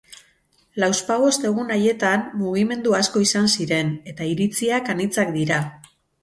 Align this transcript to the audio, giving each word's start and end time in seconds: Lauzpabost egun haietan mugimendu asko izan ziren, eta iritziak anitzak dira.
Lauzpabost 0.83 1.43
egun 1.49 1.69
haietan 1.75 2.23
mugimendu 2.45 2.95
asko 3.01 3.21
izan 3.27 3.51
ziren, 3.59 3.93
eta 4.15 4.29
iritziak 4.33 4.91
anitzak 4.97 5.33
dira. 5.39 5.61